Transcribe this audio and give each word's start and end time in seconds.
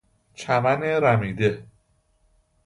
چمن 0.33 0.81
رمیده 0.83 1.65